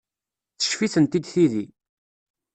[0.59, 1.65] Teccef-itent-id tidi.